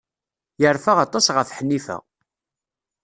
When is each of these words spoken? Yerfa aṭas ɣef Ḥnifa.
Yerfa 0.61 0.91
aṭas 1.05 1.25
ɣef 1.35 1.49
Ḥnifa. 1.57 1.97